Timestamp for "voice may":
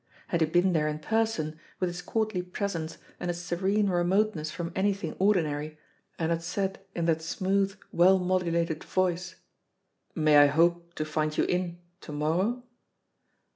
8.83-10.37